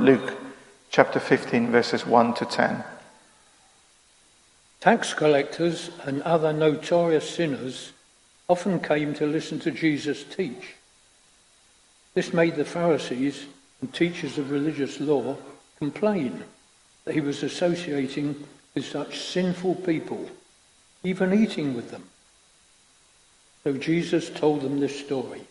[0.00, 0.34] Luke
[0.90, 2.84] chapter 15, verses 1 to 10.
[4.80, 7.92] Tax collectors and other notorious sinners
[8.48, 10.74] often came to listen to Jesus teach.
[12.14, 13.46] This made the Pharisees
[13.80, 15.36] and teachers of religious law
[15.78, 16.44] complain
[17.04, 20.30] that he was associating with such sinful people,
[21.02, 22.04] even eating with them.
[23.64, 25.42] So Jesus told them this story.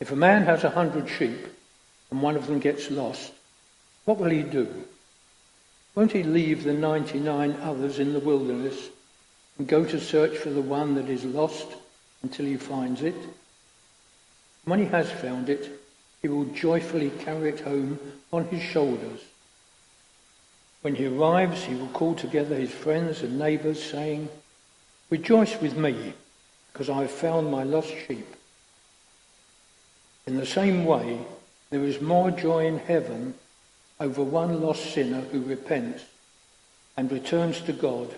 [0.00, 1.46] If a man has a hundred sheep
[2.10, 3.32] and one of them gets lost,
[4.04, 4.68] what will he do?
[5.94, 8.88] Won't he leave the 99 others in the wilderness
[9.58, 11.66] and go to search for the one that is lost
[12.22, 13.14] until he finds it?
[14.64, 15.80] When he has found it,
[16.22, 17.98] he will joyfully carry it home
[18.32, 19.20] on his shoulders.
[20.82, 24.28] When he arrives, he will call together his friends and neighbors, saying,
[25.10, 26.14] Rejoice with me,
[26.72, 28.26] because I have found my lost sheep.
[30.26, 31.18] In the same way,
[31.70, 33.34] there is more joy in heaven
[33.98, 36.04] over one lost sinner who repents
[36.96, 38.14] and returns to God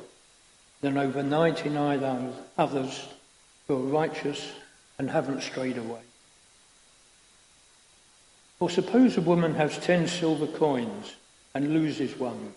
[0.81, 3.09] than over 99 others
[3.69, 4.53] who are righteous
[4.99, 6.01] and haven't strayed away.
[8.59, 11.15] Or suppose a woman has ten silver coins
[11.55, 12.55] and loses one.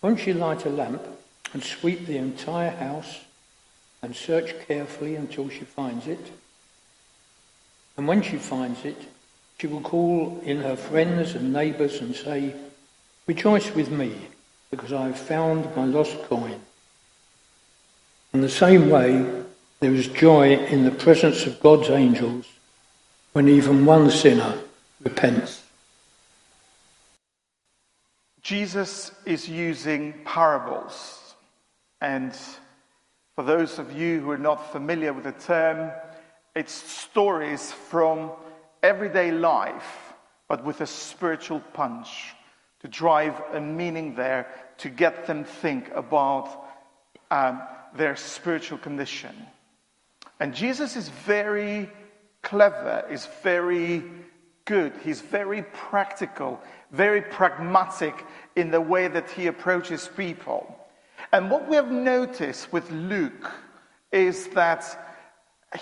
[0.00, 1.02] Won't she light a lamp
[1.52, 3.20] and sweep the entire house
[4.00, 6.32] and search carefully until she finds it?
[7.96, 8.96] And when she finds it,
[9.62, 12.52] she will call in her friends and neighbours and say,
[13.28, 14.12] Rejoice with me,
[14.72, 16.60] because I have found my lost coin.
[18.32, 19.24] In the same way,
[19.78, 22.48] there is joy in the presence of God's angels
[23.34, 24.58] when even one sinner
[25.00, 25.62] repents.
[28.42, 31.36] Jesus is using parables.
[32.00, 32.36] And
[33.36, 35.92] for those of you who are not familiar with the term,
[36.56, 38.32] it's stories from
[38.82, 40.14] everyday life,
[40.48, 42.34] but with a spiritual punch
[42.80, 46.66] to drive a meaning there, to get them think about
[47.30, 47.62] um,
[47.94, 49.34] their spiritual condition.
[50.40, 51.88] And Jesus is very
[52.42, 54.02] clever, is very
[54.64, 56.60] good, he's very practical,
[56.90, 58.24] very pragmatic
[58.56, 60.76] in the way that he approaches people.
[61.32, 63.50] And what we have noticed with Luke
[64.10, 64.84] is that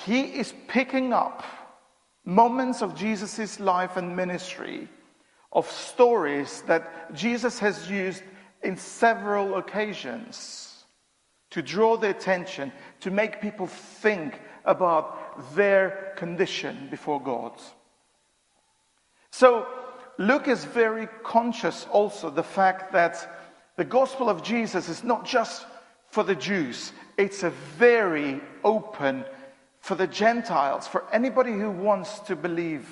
[0.04, 1.42] he is picking up
[2.24, 4.88] moments of Jesus' life and ministry,
[5.52, 8.22] of stories that Jesus has used
[8.62, 10.84] in several occasions
[11.50, 17.52] to draw the attention, to make people think about their condition before God.
[19.30, 19.66] So,
[20.18, 23.40] Luke is very conscious also the fact that
[23.76, 25.66] the gospel of Jesus is not just
[26.10, 29.24] for the Jews, it's a very open
[29.80, 32.86] for the Gentiles, for anybody who wants to believe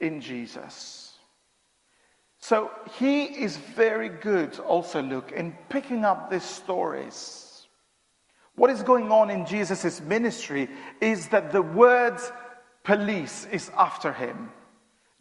[0.00, 1.12] in Jesus.
[2.38, 7.66] So he is very good, also, Luke, in picking up these stories.
[8.54, 10.68] What is going on in Jesus' ministry
[11.00, 12.18] is that the word
[12.84, 14.50] police is after him.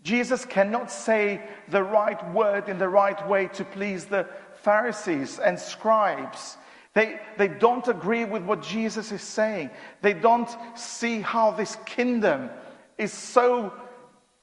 [0.03, 4.27] Jesus cannot say the right word in the right way to please the
[4.61, 6.57] Pharisees and scribes.
[6.97, 9.69] They, they don't agree with what Jesus is saying.
[10.01, 12.49] They don't see how this kingdom
[12.97, 13.71] is so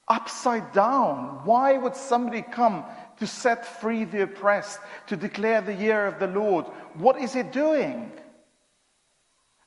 [0.07, 1.41] upside down.
[1.43, 2.85] Why would somebody come
[3.19, 4.79] to set free the oppressed,
[5.09, 6.67] to declare the year of the Lord?
[6.95, 8.13] What is it doing?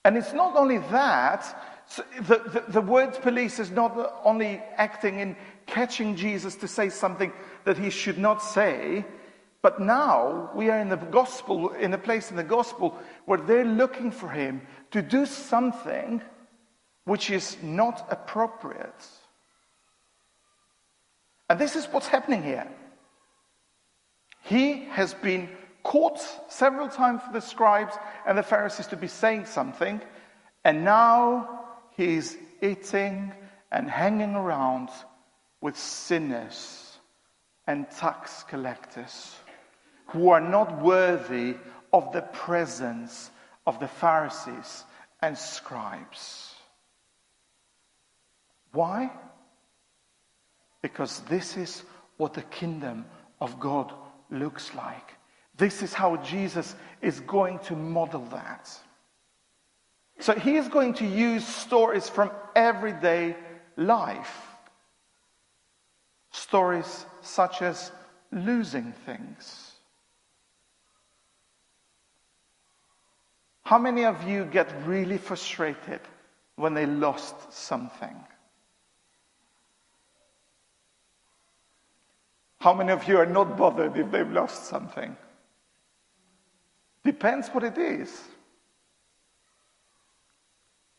[0.06, 1.44] And it's not only that,
[1.88, 6.88] so the, the, the word police is not only acting in catching Jesus to say
[6.88, 7.34] something
[7.66, 9.04] that he should not say,
[9.62, 13.66] but now we are in the gospel, in a place in the gospel where they're
[13.66, 16.22] looking for him to do something
[17.06, 19.06] which is not appropriate.
[21.50, 22.68] And this is what's happening here.
[24.44, 25.50] He has been
[25.84, 26.20] caught
[26.50, 30.02] several times for the scribes and the Pharisees to be saying something,
[30.64, 31.66] and now
[31.96, 33.34] he's eating
[33.72, 34.90] and hanging around
[35.62, 36.98] with sinners
[37.66, 39.36] and tax collectors
[40.08, 41.56] who are not worthy
[41.94, 43.30] of the presence
[43.66, 44.84] of the Pharisees
[45.22, 46.56] and scribes.
[48.72, 49.12] Why?
[50.82, 51.84] Because this is
[52.18, 53.06] what the kingdom
[53.42, 53.94] of God
[54.30, 55.14] looks like.
[55.58, 58.70] This is how Jesus is going to model that.
[60.20, 63.36] So he is going to use stories from everyday
[63.76, 64.42] life.
[66.32, 67.92] Stories such as
[68.32, 69.67] losing things
[73.68, 76.00] How many of you get really frustrated
[76.56, 78.16] when they lost something?
[82.62, 85.18] How many of you are not bothered if they've lost something?
[87.04, 88.24] Depends what it is.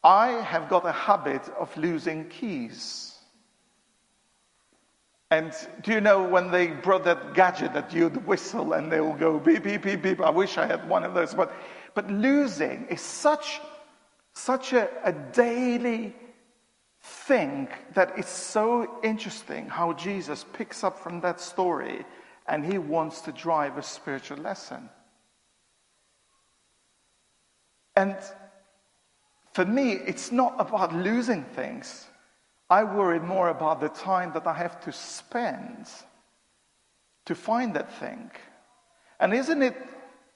[0.04, 3.14] I have got a habit of losing keys.
[5.30, 9.16] And do you know when they brought that gadget that you'd whistle and they will
[9.16, 10.20] go beep, beep, beep, beep?
[10.20, 11.34] I wish I had one of those.
[11.34, 11.50] But,
[11.98, 13.60] but losing is such,
[14.32, 16.14] such a, a daily
[17.02, 22.06] thing that it's so interesting how Jesus picks up from that story
[22.46, 24.88] and he wants to drive a spiritual lesson.
[27.96, 28.14] And
[29.52, 32.06] for me, it's not about losing things.
[32.70, 35.88] I worry more about the time that I have to spend
[37.24, 38.30] to find that thing.
[39.18, 39.76] And isn't it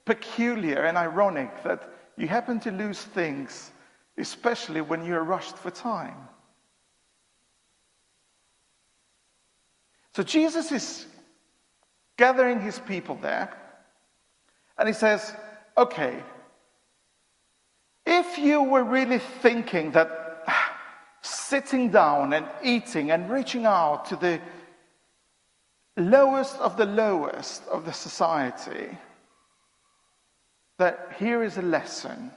[0.05, 3.71] peculiar and ironic that you happen to lose things,
[4.17, 6.27] especially when you're rushed for time?
[10.15, 11.07] So Jesus is
[12.17, 13.51] gathering his people there,
[14.77, 15.35] and he says,
[15.75, 16.21] Okay,
[18.05, 20.77] if you were really thinking that ah,
[21.21, 24.39] sitting down and eating and reaching out to the
[25.97, 28.97] lowest of the lowest of the society,
[30.83, 32.31] that here is a lesson.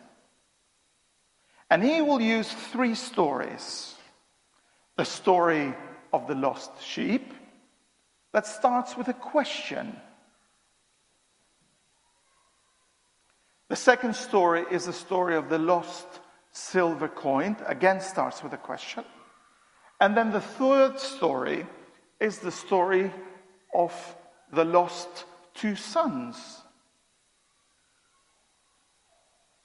[1.68, 3.94] And he will use three stories
[4.96, 5.74] the story
[6.12, 7.34] of the lost sheep,
[8.32, 9.94] that starts with a question
[13.68, 16.06] The second story is the story of the lost
[16.52, 17.56] silver coin.
[17.66, 19.04] Again, starts with a question.
[20.00, 21.66] And then the third story
[22.20, 23.12] is the story
[23.74, 23.92] of
[24.52, 26.62] the lost two sons.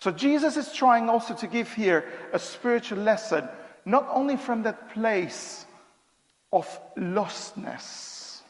[0.02, 3.48] So Jesus is trying also to give here a spiritual lesson,
[3.86, 5.68] not only from that place
[6.52, 6.68] of
[6.98, 8.42] lostness,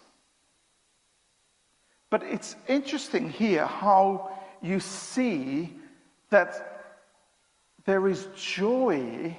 [2.10, 4.32] but it's interesting here how
[4.62, 5.74] you see
[6.30, 6.96] that
[7.84, 9.36] there is joy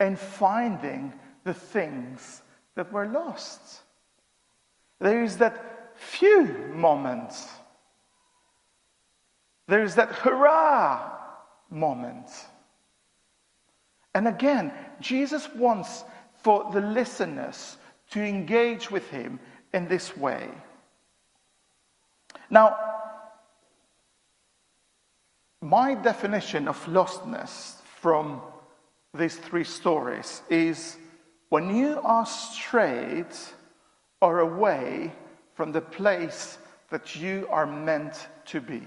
[0.00, 1.12] in finding
[1.44, 2.40] the things
[2.74, 3.82] that were lost.
[4.98, 7.32] There is that phew moment.
[9.68, 11.12] There is that hurrah
[11.70, 12.30] moment.
[14.14, 16.04] And again, Jesus wants
[16.42, 17.76] for the listeners
[18.10, 19.40] to engage with him
[19.74, 20.48] in this way.
[22.48, 22.76] Now,
[25.60, 28.40] my definition of lostness from
[29.12, 30.96] these three stories is
[31.48, 33.26] when you are strayed
[34.20, 35.12] or away
[35.54, 36.58] from the place
[36.90, 38.82] that you are meant to be.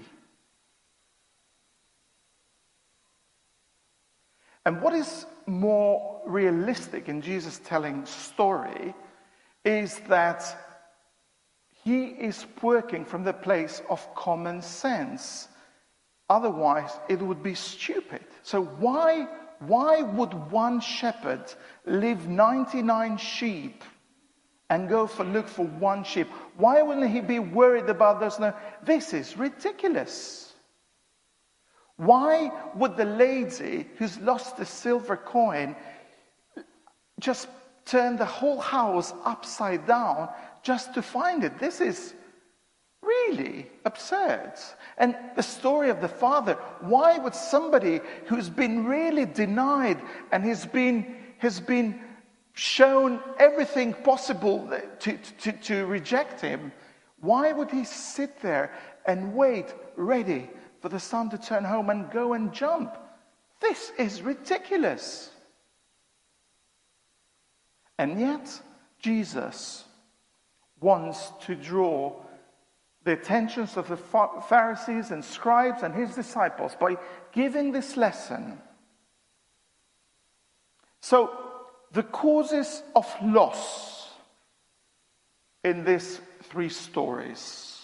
[4.66, 8.94] And what is more realistic in Jesus telling story
[9.64, 10.44] is that
[11.84, 15.48] he is working from the place of common sense
[16.30, 18.20] Otherwise, it would be stupid.
[18.44, 19.26] So, why,
[19.58, 21.52] why would one shepherd
[21.84, 23.82] leave 99 sheep
[24.70, 26.28] and go for look for one sheep?
[26.56, 28.38] Why wouldn't he be worried about those?
[28.38, 28.54] No,
[28.84, 30.49] this is ridiculous.
[32.00, 35.76] Why would the lady who's lost the silver coin
[37.18, 37.46] just
[37.84, 40.30] turn the whole house upside down
[40.62, 41.58] just to find it?
[41.58, 42.14] This is
[43.02, 44.54] really absurd.
[44.96, 50.00] And the story of the father why would somebody who's been really denied
[50.32, 52.00] and has been, has been
[52.54, 56.72] shown everything possible to, to, to reject him,
[57.20, 58.72] why would he sit there
[59.04, 60.48] and wait ready
[60.80, 62.96] for the son to turn home and go and jump?
[63.60, 65.30] This is ridiculous.
[67.98, 68.60] And yet,
[68.98, 69.84] Jesus
[70.80, 72.14] wants to draw
[73.04, 76.96] the attentions of the Pharisees and scribes and his disciples by
[77.32, 78.58] giving this lesson.
[81.00, 81.30] So,
[81.92, 84.10] the causes of loss
[85.64, 87.78] in these three stories.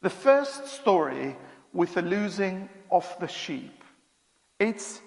[0.00, 1.36] The first story
[1.72, 3.82] with the losing of the sheep,
[4.58, 5.00] it's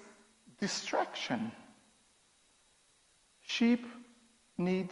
[0.58, 1.52] distraction.
[3.42, 3.86] Sheep
[4.58, 4.90] need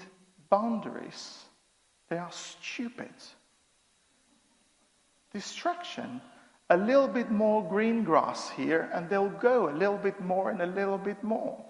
[0.48, 1.44] boundaries,
[2.08, 3.12] they are stupid
[5.34, 6.22] distraction.
[6.70, 10.62] A little bit more green grass here, and they'll go a little bit more and
[10.62, 11.62] a little bit more.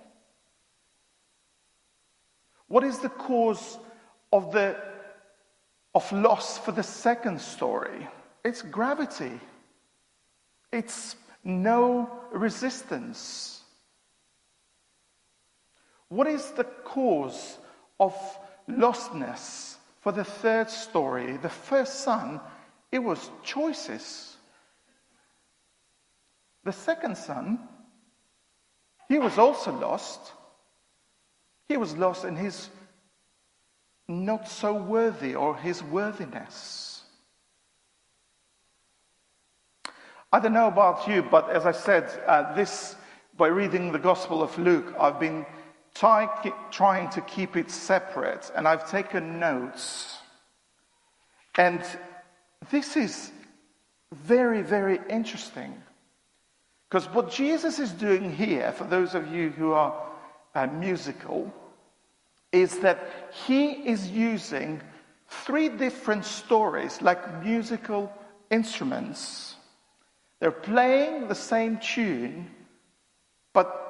[2.69, 3.79] What is the cause
[4.33, 4.77] of the
[5.95, 8.09] of loss for the second story?
[8.45, 9.41] It's gravity.
[10.75, 11.15] It's
[11.45, 13.63] no resistance.
[16.09, 17.59] What is the cause
[18.01, 18.13] of
[18.69, 22.41] lostness for the third story, the first son,
[22.91, 24.37] it was choices.
[26.65, 27.61] The second son,
[29.09, 30.33] he was also lost.
[31.69, 32.69] He was lost in his
[34.09, 36.94] not so worthy or his worthiness.
[40.35, 42.97] I don't know about you, but as I said, uh, this
[43.37, 45.47] by reading the Gospel of Luke, I've been
[45.95, 46.27] try,
[46.73, 50.19] trying to keep it separate, and I've taken notes.
[51.57, 51.85] And
[52.73, 53.31] this is
[54.13, 55.81] very, very interesting.
[56.91, 59.95] Because what Jesus is doing here, for those of you who are
[60.57, 61.55] uh, musical,
[62.51, 62.99] is that
[63.47, 64.83] he is using
[65.29, 68.13] three different stories like musical
[68.51, 69.54] instruments.
[70.41, 72.51] They're playing the same tune,
[73.53, 73.81] but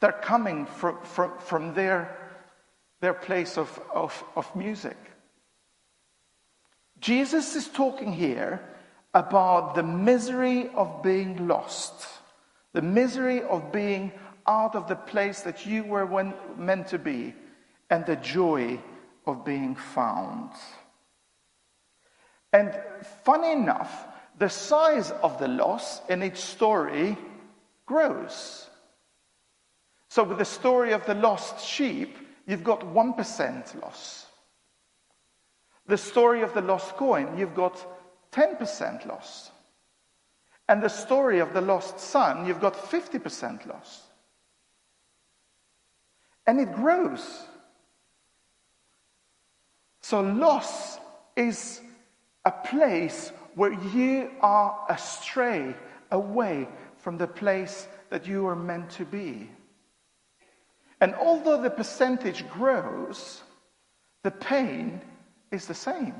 [0.00, 2.16] they're coming from, from, from their,
[3.00, 4.96] their place of, of, of music.
[7.00, 8.60] Jesus is talking here
[9.14, 12.06] about the misery of being lost,
[12.72, 14.12] the misery of being
[14.46, 17.34] out of the place that you were when, meant to be,
[17.90, 18.80] and the joy
[19.26, 20.50] of being found.
[22.52, 22.78] And
[23.24, 24.06] funny enough,
[24.38, 27.16] the size of the loss in each story
[27.86, 28.68] grows.
[30.08, 32.16] So, with the story of the lost sheep,
[32.46, 34.26] you've got 1% loss.
[35.86, 37.84] The story of the lost coin, you've got
[38.32, 39.50] 10% loss.
[40.68, 44.02] And the story of the lost son, you've got 50% loss.
[46.46, 47.42] And it grows.
[50.00, 50.98] So, loss
[51.36, 51.80] is
[52.44, 55.74] a place where you are astray,
[56.10, 59.50] away from the place that you are meant to be.
[61.00, 63.42] And although the percentage grows,
[64.22, 65.00] the pain
[65.50, 66.14] is the same.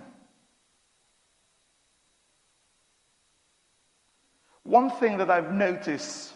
[4.62, 6.35] One thing that I've noticed,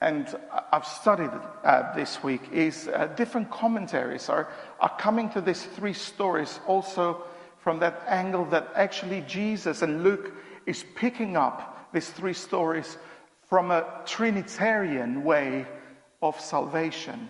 [0.00, 0.28] and
[0.70, 1.30] I've studied
[1.64, 4.48] uh, this week, is uh, different commentaries are,
[4.78, 7.24] are coming to these three stories also
[7.66, 10.32] from that angle that actually Jesus and Luke
[10.66, 12.96] is picking up these three stories
[13.48, 15.66] from a Trinitarian way
[16.22, 17.28] of salvation.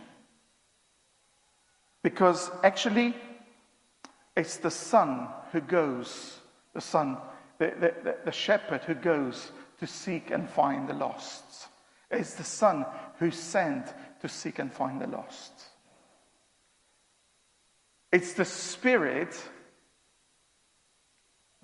[2.02, 3.14] Because actually,
[4.36, 6.38] it's the Son who goes,
[6.74, 7.16] the Son,
[7.56, 7.72] the,
[8.04, 11.44] the, the, shepherd who goes to seek and find the lost.
[12.10, 12.84] It's the Son
[13.18, 13.86] who's sent
[14.20, 15.52] to seek and find the lost.
[18.12, 19.34] It's the Spirit,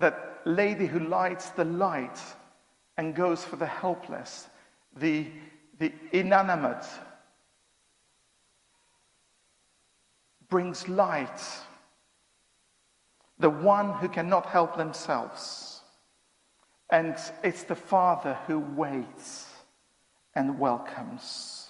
[0.03, 2.19] that lady who lights the light
[2.97, 4.47] and goes for the helpless,
[4.97, 5.27] the,
[5.79, 6.85] the inanimate,
[10.49, 11.41] brings light,
[13.39, 15.79] the one who cannot help themselves.
[16.89, 19.47] And it's the Father who waits
[20.35, 21.69] and welcomes.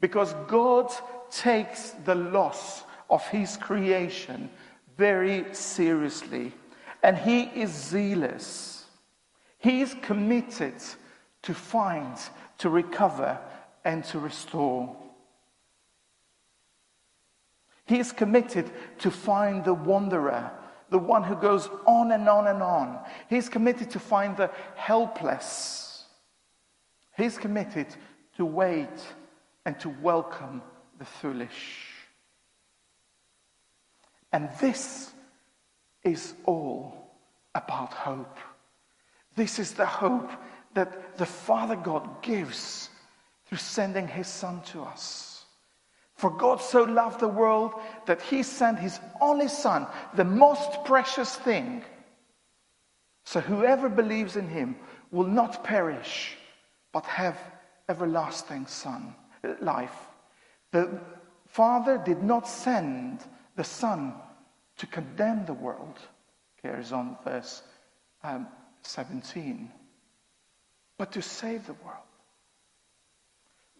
[0.00, 0.90] Because God
[1.30, 4.48] takes the loss of His creation
[4.96, 6.54] very seriously,
[7.04, 8.74] and He is zealous
[9.64, 10.74] he is committed
[11.40, 12.18] to find,
[12.58, 13.38] to recover,
[13.82, 14.94] and to restore.
[17.86, 20.50] He is committed to find the wanderer,
[20.90, 22.98] the one who goes on and on and on.
[23.30, 26.04] He's committed to find the helpless.
[27.16, 27.86] He's committed
[28.36, 29.00] to wait
[29.64, 30.60] and to welcome
[30.98, 31.86] the foolish.
[34.30, 35.10] And this
[36.04, 36.94] is all
[37.54, 38.38] about hope.
[39.36, 40.30] This is the hope
[40.74, 42.90] that the Father God gives
[43.46, 45.44] through sending his Son to us.
[46.14, 47.74] For God so loved the world
[48.06, 51.82] that he sent his only Son, the most precious thing.
[53.24, 54.76] So whoever believes in him
[55.10, 56.36] will not perish,
[56.92, 57.38] but have
[57.88, 59.14] everlasting son,
[59.60, 59.94] life.
[60.72, 61.00] The
[61.46, 63.20] Father did not send
[63.56, 64.14] the Son
[64.78, 65.98] to condemn the world,
[66.62, 67.62] carries on verse
[68.22, 68.46] um,
[68.82, 69.70] 17,
[70.98, 71.98] but to save the world.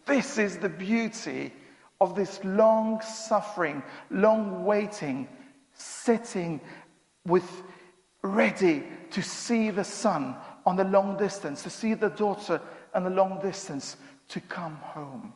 [0.05, 1.51] This is the beauty
[1.99, 5.27] of this long suffering, long waiting,
[5.73, 6.61] sitting
[7.25, 7.63] with
[8.21, 10.35] ready to see the son
[10.65, 12.61] on the long distance, to see the daughter
[12.93, 13.97] on the long distance,
[14.27, 15.33] to come home.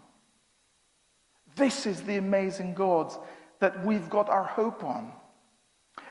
[1.55, 3.13] This is the amazing God
[3.59, 5.11] that we've got our hope on.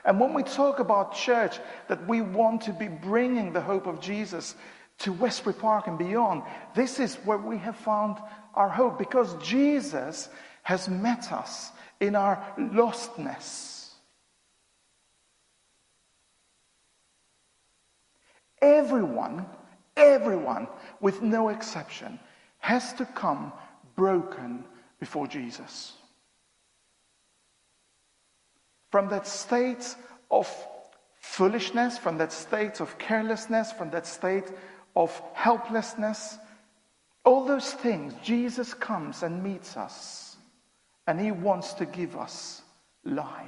[0.05, 3.99] And when we talk about church, that we want to be bringing the hope of
[3.99, 4.55] Jesus
[4.99, 6.43] to Westbury Park and beyond,
[6.75, 8.17] this is where we have found
[8.53, 10.29] our hope because Jesus
[10.63, 13.91] has met us in our lostness.
[18.61, 19.45] Everyone,
[19.95, 20.67] everyone,
[20.99, 22.19] with no exception,
[22.59, 23.53] has to come
[23.95, 24.65] broken
[24.99, 25.93] before Jesus.
[28.89, 29.95] From that state
[30.31, 30.47] of
[31.19, 34.45] foolishness, from that state of carelessness, from that state
[34.95, 36.37] of helplessness,
[37.23, 40.37] all those things, Jesus comes and meets us,
[41.05, 42.61] and He wants to give us
[43.03, 43.45] life.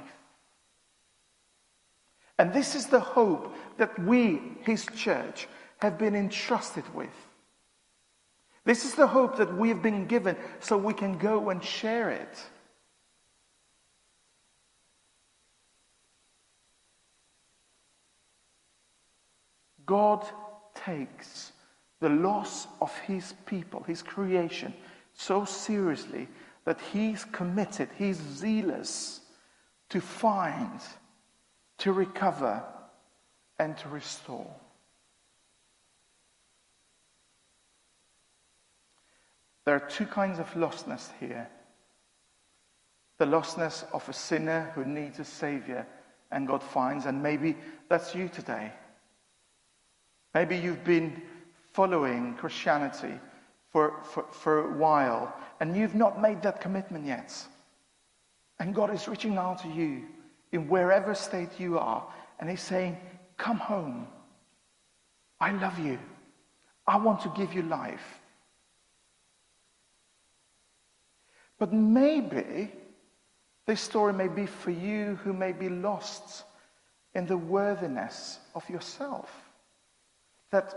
[2.38, 7.10] And this is the hope that we, His church, have been entrusted with.
[8.64, 12.38] This is the hope that we've been given so we can go and share it.
[19.86, 20.24] God
[20.74, 21.52] takes
[22.00, 24.74] the loss of his people, his creation,
[25.14, 26.28] so seriously
[26.64, 29.20] that he's committed, he's zealous
[29.88, 30.80] to find,
[31.78, 32.62] to recover,
[33.58, 34.50] and to restore.
[39.64, 41.48] There are two kinds of lostness here
[43.18, 45.86] the lostness of a sinner who needs a savior
[46.32, 47.56] and God finds, and maybe
[47.88, 48.72] that's you today.
[50.34, 51.20] Maybe you've been
[51.72, 53.14] following Christianity
[53.70, 57.32] for, for, for a while and you've not made that commitment yet.
[58.58, 60.02] And God is reaching out to you
[60.52, 62.06] in wherever state you are,
[62.38, 62.96] and He's saying,
[63.36, 64.06] Come home.
[65.40, 65.98] I love you.
[66.86, 68.20] I want to give you life.
[71.58, 72.70] But maybe
[73.66, 76.44] this story may be for you who may be lost
[77.14, 79.41] in the worthiness of yourself.
[80.52, 80.74] That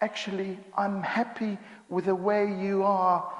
[0.00, 1.58] actually I'm happy
[1.88, 3.30] with the way you are,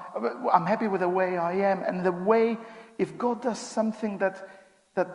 [0.53, 2.57] I'm happy with the way I am, and the way,
[2.97, 4.47] if God does something that,
[4.95, 5.07] that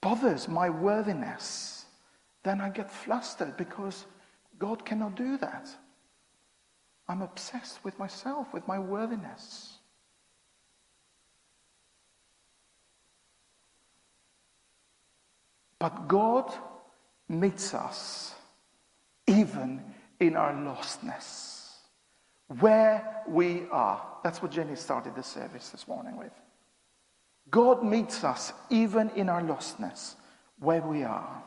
[0.00, 1.86] bothers my worthiness,
[2.42, 4.04] then I get flustered because
[4.58, 5.68] God cannot do that.
[7.08, 9.78] I'm obsessed with myself, with my worthiness.
[15.78, 16.52] But God
[17.28, 18.34] meets us
[19.26, 19.93] even
[20.26, 21.70] in our lostness,
[22.60, 24.00] where we are.
[24.22, 26.32] That's what Jenny started the service this morning with.
[27.50, 30.14] God meets us even in our lostness,
[30.58, 31.42] where we are.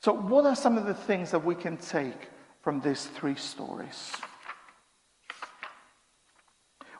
[0.00, 2.28] So, what are some of the things that we can take
[2.62, 4.12] from these three stories?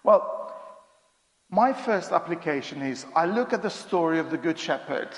[0.03, 0.53] Well,
[1.51, 5.09] my first application is I look at the story of the Good Shepherd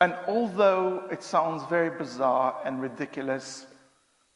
[0.00, 3.66] And although it sounds very bizarre and ridiculous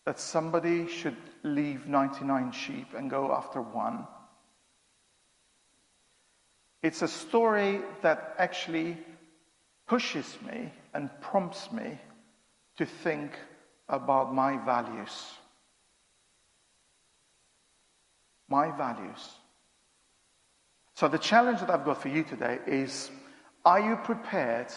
[0.04, 4.06] that somebody should leave 99 sheep and go after one,
[6.82, 8.98] it's a story that actually
[9.86, 11.98] pushes me and prompts me
[12.76, 13.38] to think
[13.88, 15.32] about my values.
[18.48, 19.30] My values.
[20.94, 23.10] So, the challenge that I've got for you today is
[23.64, 24.72] are you prepared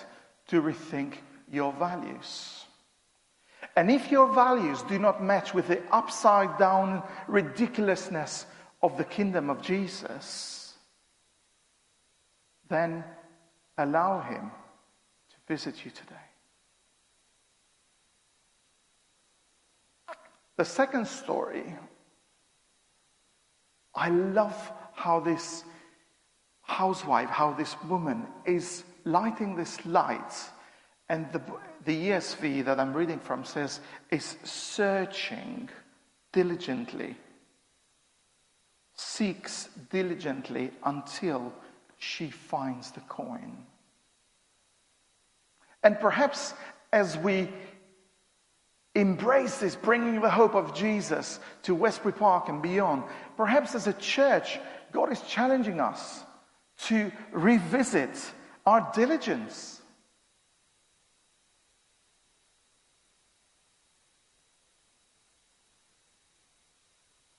[0.47, 1.15] to rethink
[1.51, 2.65] your values.
[3.75, 8.45] And if your values do not match with the upside down ridiculousness
[8.81, 10.75] of the kingdom of Jesus,
[12.69, 13.03] then
[13.77, 14.51] allow Him
[15.29, 16.15] to visit you today.
[20.57, 21.75] The second story,
[23.93, 25.65] I love how this
[26.61, 30.33] housewife, how this woman is lighting this light.
[31.07, 31.41] And the,
[31.85, 35.69] the ESV that I'm reading from says, is searching
[36.33, 37.15] diligently,
[38.95, 41.53] seeks diligently until
[41.97, 43.57] she finds the coin.
[45.83, 46.53] And perhaps
[46.91, 47.49] as we
[48.95, 53.03] embrace this, bringing the hope of Jesus to Westbury Park and beyond,
[53.37, 54.59] perhaps as a church,
[54.91, 56.23] God is challenging us
[56.85, 58.17] to revisit
[58.65, 59.81] our diligence.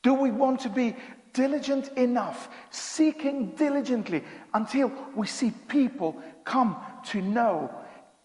[0.02, 0.94] Do we want to be
[1.32, 4.22] diligent enough, seeking diligently
[4.54, 7.74] until we see people come to know,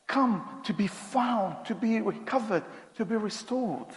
[0.05, 2.63] come to be found, to be recovered,
[2.97, 3.87] to be restored?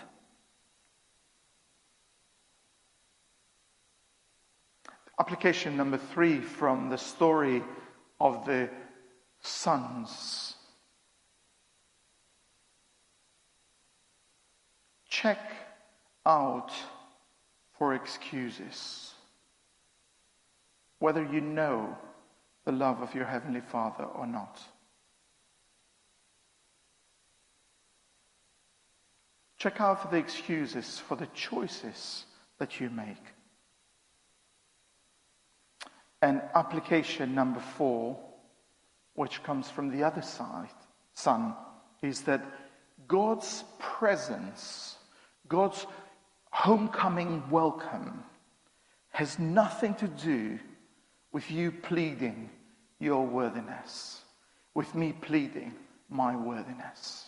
[5.20, 7.62] Application number three from the story
[8.18, 8.70] of the
[9.46, 10.54] sons.
[15.08, 15.38] Check
[16.26, 16.72] out
[17.78, 19.14] for excuses.
[21.04, 21.94] whether you know
[22.64, 24.58] the love of your Heavenly Father or not.
[29.58, 32.24] Check out for the excuses for the choices
[32.58, 33.22] that you make.
[36.22, 38.18] And application number four,
[39.14, 40.68] which comes from the other side,
[41.14, 41.54] son,
[42.02, 42.44] is that
[43.06, 44.96] God's presence,
[45.48, 45.86] God's
[46.50, 48.24] homecoming welcome,
[49.10, 50.58] has nothing to do
[51.32, 52.50] with you pleading
[52.98, 54.22] your worthiness,
[54.74, 55.72] with me pleading
[56.08, 57.26] my worthiness.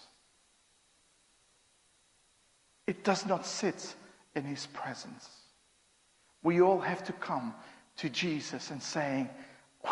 [2.87, 3.95] It does not sit
[4.35, 5.29] in his presence.
[6.43, 7.55] We all have to come
[7.99, 9.29] to Jesus and saying,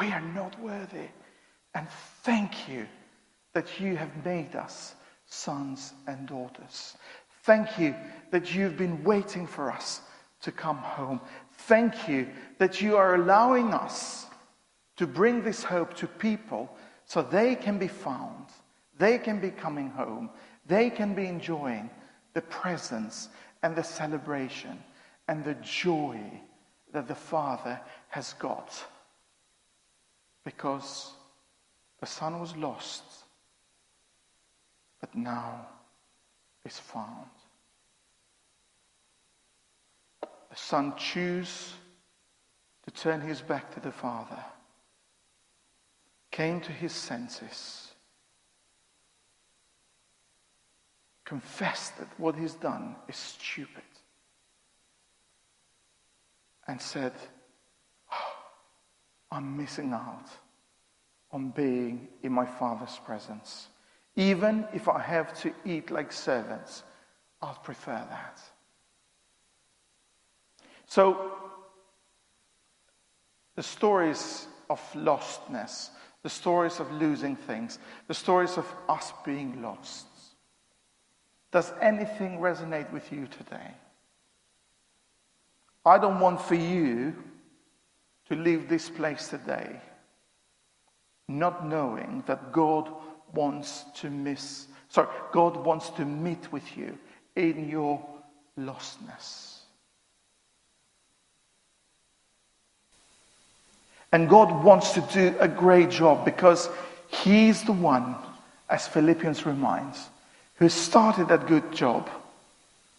[0.01, 1.09] We are not worthy.
[1.75, 1.89] And
[2.23, 2.87] thank you
[3.53, 4.95] that you have made us
[5.27, 6.97] sons and daughters.
[7.43, 7.95] Thank you
[8.31, 10.01] that you've been waiting for us
[10.43, 11.21] to come home.
[11.53, 14.27] Thank you that you are allowing us
[14.97, 16.75] to bring this hope to people
[17.07, 18.47] so they can be found,
[18.99, 20.31] they can be coming home,
[20.67, 21.91] they can be enjoying
[22.33, 23.29] the presence
[23.63, 24.83] and the celebration
[25.29, 26.19] and the joy
[26.93, 28.85] that the Father has got.
[30.45, 31.13] Because
[32.05, 33.03] the Son was lost,
[35.01, 35.67] but now
[36.63, 37.31] is found.
[40.21, 41.73] The Son chose
[42.83, 44.45] to turn his back to the Father,
[46.31, 47.93] came to his senses,
[51.25, 53.83] confessed that what he's done is stupid,
[56.69, 57.15] and said,
[58.13, 58.37] oh,
[59.33, 60.29] I'm missing out
[61.35, 63.67] on being in my Father's presence.
[64.15, 66.85] Even if I have to eat like servants,
[67.43, 68.41] I'll prefer that.
[70.87, 71.33] So,
[73.57, 75.91] the stories of lostness,
[76.23, 80.07] the stories of losing things, the stories of us being lost.
[81.51, 83.73] Does anything resonate with you today?
[85.85, 87.17] I don't want for you
[88.29, 89.81] to leave this place today
[91.29, 92.89] not knowing that God
[93.33, 96.99] wants to miss, sorry, God wants to meet with you
[97.37, 98.05] in your
[98.59, 99.59] lostness.
[104.13, 106.69] And God wants to do a great job because
[107.09, 108.15] He's the one,
[108.71, 110.09] as Philippians reminds,
[110.57, 112.09] who started that good job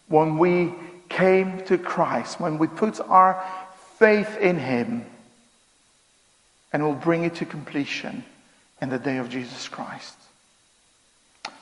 [0.08, 0.74] when we
[1.08, 3.42] came to Christ, when we put our
[3.98, 5.06] faith in Him,
[6.72, 8.24] and will bring it to completion
[8.80, 10.16] in the day of Jesus Christ.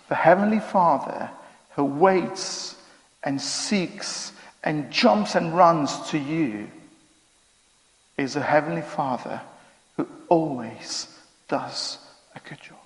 [0.09, 1.31] The Heavenly Father
[1.77, 2.77] who waits
[3.23, 6.69] and seeks and jumps and runs to you
[8.17, 9.41] is a Heavenly Father
[9.97, 11.09] who always
[11.49, 11.99] does
[12.35, 12.79] a good job.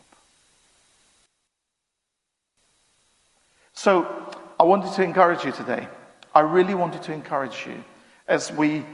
[3.74, 5.86] So, I wanted to encourage you today.
[6.34, 7.84] I really wanted to encourage you
[8.26, 8.84] as we,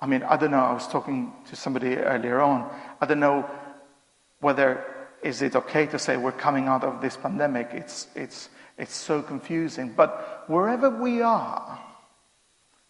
[0.00, 2.70] I mean, I don't know, I was talking to somebody earlier on.
[3.00, 3.48] I don't know
[4.40, 4.84] whether
[5.22, 7.70] is it okay to say we're coming out of this pandemic.
[7.72, 9.94] It's, it's, it's so confusing.
[9.96, 11.80] But wherever we are,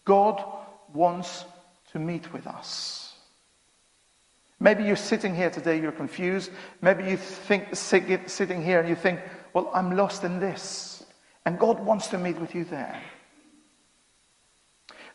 [0.04, 0.42] God
[0.92, 1.44] wants
[1.92, 3.14] to meet with us.
[4.58, 6.50] Maybe you're sitting here today, you're confused.
[6.80, 9.20] Maybe you think sitting here and you think,
[9.52, 11.04] well, I'm lost in this.
[11.44, 13.00] And God wants to meet with you there.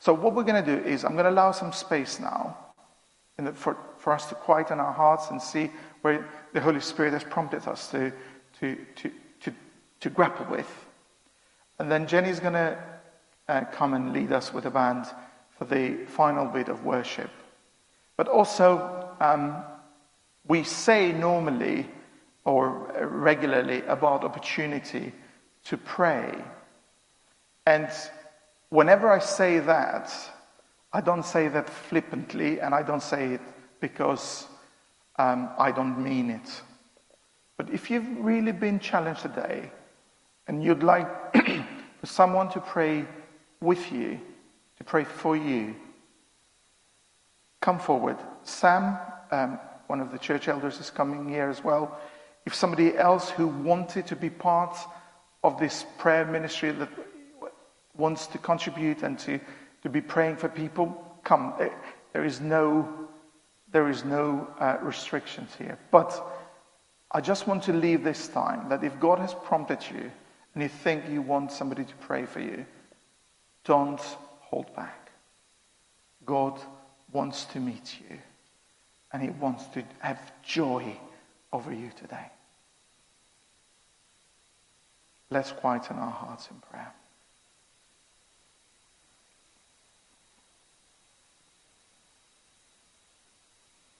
[0.02, 2.58] So, what we're going to do is, I'm going to allow some space now
[3.38, 5.70] the, for, for us to quieten our hearts and see
[6.02, 8.12] where the Holy Spirit has prompted us to,
[8.60, 9.12] to, to,
[9.42, 9.54] to,
[10.00, 10.88] to grapple with.
[11.78, 12.80] And then Jenny's going to
[13.48, 15.06] uh, come and lead us with a band
[15.56, 17.30] for the final bit of worship.
[18.18, 19.64] But also, um,
[20.48, 21.88] we say normally
[22.44, 25.14] or regularly about opportunity
[25.66, 26.44] to pray.
[27.68, 27.88] And
[28.72, 30.12] whenever I say that,
[30.92, 33.42] I don't say that flippantly, and I don't say it
[33.80, 34.48] because
[35.20, 36.62] um, I don't mean it.
[37.58, 39.72] But if you've really been challenged today
[40.48, 41.08] and you'd like
[42.00, 43.06] for someone to pray
[43.62, 44.20] with you,
[44.78, 45.76] to pray for you,
[47.60, 48.18] come forward.
[48.44, 48.98] Sam,
[49.32, 52.00] um, one of the church elders, is coming here as well.
[52.46, 54.76] If somebody else who wanted to be part
[55.44, 56.90] of this prayer ministry that
[58.02, 59.40] wants to contribute and to,
[59.84, 60.86] to be praying for people,
[61.24, 61.54] come.
[62.14, 63.08] There is no,
[63.72, 65.78] there is no uh, restrictions here.
[65.92, 66.12] But
[67.12, 70.12] I just want to leave this time that if God has prompted you
[70.54, 72.66] and you think you want somebody to pray for you,
[73.64, 74.02] don't
[74.40, 75.12] hold back.
[76.26, 76.60] God
[77.12, 78.18] wants to meet you.
[79.14, 80.98] And he wants to have joy
[81.54, 82.32] over you today.
[85.30, 86.94] Let's quieten our hearts in prayer.